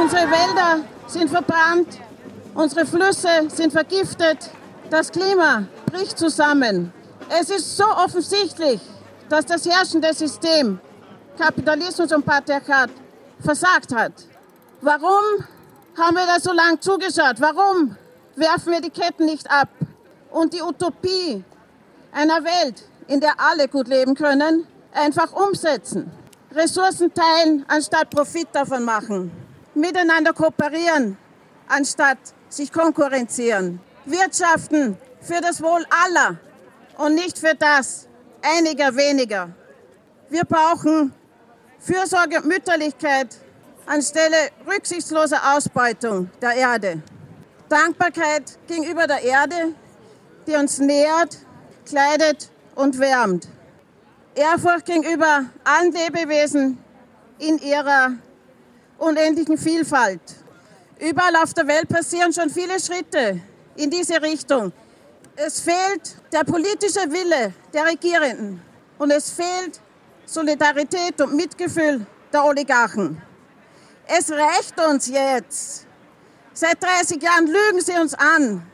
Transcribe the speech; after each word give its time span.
Unsere 0.00 0.30
Wälder 0.30 0.84
sind 1.06 1.28
verbrannt, 1.28 1.98
unsere 2.54 2.86
Flüsse 2.86 3.28
sind 3.48 3.72
vergiftet, 3.72 4.50
das 4.88 5.10
Klima 5.10 5.64
bricht 5.86 6.16
zusammen. 6.16 6.92
Es 7.28 7.50
ist 7.50 7.76
so 7.76 7.84
offensichtlich, 7.84 8.80
dass 9.28 9.44
das 9.46 9.66
herrschende 9.66 10.14
System 10.14 10.78
Kapitalismus 11.36 12.12
und 12.12 12.24
Patriarchat 12.24 12.90
versagt 13.40 13.94
hat. 13.94 14.12
Warum 14.80 15.44
haben 15.96 16.16
wir 16.16 16.26
da 16.26 16.38
so 16.38 16.52
lange 16.52 16.78
zugeschaut? 16.78 17.40
Warum 17.40 17.96
werfen 18.36 18.72
wir 18.72 18.80
die 18.80 18.90
Ketten 18.90 19.24
nicht 19.24 19.50
ab 19.50 19.68
und 20.30 20.52
die 20.52 20.62
Utopie 20.62 21.42
einer 22.12 22.44
Welt, 22.44 22.84
in 23.08 23.20
der 23.20 23.34
alle 23.38 23.66
gut 23.66 23.88
leben 23.88 24.14
können, 24.14 24.68
einfach 24.92 25.32
umsetzen? 25.32 26.12
Ressourcen 26.52 27.12
teilen, 27.12 27.64
anstatt 27.66 28.08
Profit 28.10 28.48
davon 28.52 28.84
machen. 28.84 29.32
Miteinander 29.74 30.32
kooperieren, 30.32 31.18
anstatt 31.66 32.18
sich 32.48 32.72
konkurrenzieren. 32.72 33.80
Wirtschaften 34.04 34.96
für 35.20 35.40
das 35.40 35.60
Wohl 35.60 35.84
aller 36.04 36.36
und 36.98 37.16
nicht 37.16 37.36
für 37.36 37.54
das 37.54 38.06
einiger 38.42 38.94
weniger. 38.94 39.50
Wir 40.30 40.44
brauchen 40.44 41.12
Fürsorge 41.80 42.38
und 42.38 42.46
Mütterlichkeit 42.46 43.38
anstelle 43.88 44.50
rücksichtsloser 44.66 45.56
Ausbeutung 45.56 46.30
der 46.42 46.54
Erde. 46.54 47.02
Dankbarkeit 47.68 48.58
gegenüber 48.66 49.06
der 49.06 49.22
Erde, 49.22 49.74
die 50.46 50.54
uns 50.54 50.78
nährt, 50.78 51.38
kleidet 51.86 52.50
und 52.74 52.98
wärmt. 52.98 53.48
Ehrfurcht 54.34 54.86
gegenüber 54.86 55.44
allen 55.64 55.92
Lebewesen 55.92 56.78
in 57.38 57.58
ihrer 57.58 58.12
unendlichen 58.98 59.58
Vielfalt. 59.58 60.20
Überall 61.00 61.36
auf 61.36 61.54
der 61.54 61.66
Welt 61.66 61.88
passieren 61.88 62.32
schon 62.32 62.50
viele 62.50 62.78
Schritte 62.80 63.40
in 63.76 63.90
diese 63.90 64.20
Richtung. 64.20 64.72
Es 65.36 65.60
fehlt 65.60 66.16
der 66.32 66.44
politische 66.44 67.10
Wille 67.10 67.54
der 67.72 67.86
Regierenden 67.86 68.60
und 68.98 69.10
es 69.10 69.30
fehlt 69.30 69.80
Solidarität 70.26 71.20
und 71.20 71.34
Mitgefühl 71.34 72.04
der 72.32 72.44
Oligarchen. 72.44 73.22
Es 74.10 74.30
reicht 74.30 74.80
uns 74.80 75.06
jetzt. 75.06 75.86
Seit 76.54 76.82
30 76.82 77.22
Jahren 77.22 77.46
lügen 77.46 77.80
sie 77.80 77.92
uns 77.92 78.14
an. 78.14 78.66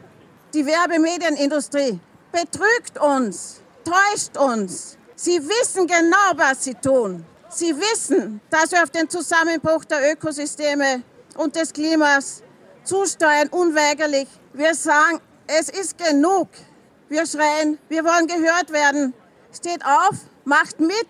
Die 0.54 0.64
Werbemedienindustrie 0.64 1.98
betrügt 2.30 2.98
uns, 3.00 3.60
täuscht 3.84 4.36
uns. 4.36 4.96
Sie 5.16 5.40
wissen 5.40 5.88
genau, 5.88 6.32
was 6.36 6.62
sie 6.62 6.74
tun. 6.74 7.26
Sie 7.48 7.76
wissen, 7.76 8.40
dass 8.48 8.70
wir 8.70 8.82
auf 8.84 8.90
den 8.90 9.10
Zusammenbruch 9.10 9.84
der 9.84 10.12
Ökosysteme 10.12 11.02
und 11.36 11.56
des 11.56 11.72
Klimas 11.72 12.42
zusteuern, 12.84 13.48
unweigerlich. 13.48 14.28
Wir 14.52 14.74
sagen, 14.74 15.20
es 15.48 15.68
ist 15.68 15.98
genug. 15.98 16.48
Wir 17.08 17.26
schreien, 17.26 17.78
wir 17.88 18.04
wollen 18.04 18.28
gehört 18.28 18.72
werden. 18.72 19.14
Steht 19.52 19.84
auf, 19.84 20.16
macht 20.44 20.78
mit. 20.78 21.08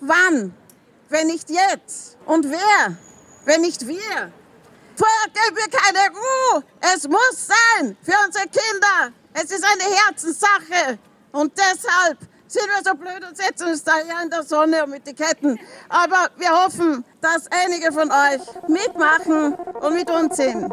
Wann? 0.00 0.52
Wenn 1.08 1.28
nicht 1.28 1.48
jetzt. 1.48 2.16
Und 2.26 2.50
wer? 2.50 2.96
Wenn 3.50 3.62
nicht 3.62 3.84
wir. 3.84 3.96
Geben 3.96 5.56
wir 5.56 5.68
keine 5.76 6.08
Ruhe. 6.14 6.62
Es 6.94 7.08
muss 7.08 7.48
sein 7.48 7.96
für 8.00 8.14
unsere 8.24 8.44
Kinder. 8.44 9.12
Es 9.32 9.50
ist 9.50 9.64
eine 9.64 9.92
Herzenssache. 9.92 11.00
Und 11.32 11.52
deshalb 11.58 12.18
sind 12.46 12.66
wir 12.68 12.84
so 12.84 12.96
blöd 12.96 13.28
und 13.28 13.36
setzen 13.36 13.70
uns 13.70 13.82
da 13.82 13.96
hier 13.96 14.22
in 14.22 14.30
der 14.30 14.44
Sonne 14.44 14.84
und 14.84 14.90
mit 14.90 15.04
den 15.04 15.16
Ketten. 15.16 15.58
Aber 15.88 16.30
wir 16.36 16.64
hoffen, 16.64 17.04
dass 17.20 17.48
einige 17.50 17.90
von 17.90 18.08
euch 18.12 18.40
mitmachen 18.68 19.54
und 19.54 19.94
mit 19.94 20.08
uns 20.08 20.36
sind. 20.36 20.72